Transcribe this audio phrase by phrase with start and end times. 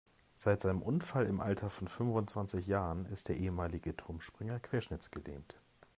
[0.35, 5.57] Seit seinem Unfall im Alter von fünfundzwanzig Jahren ist der ehemalige Turmspringer querschnittsgelähmt.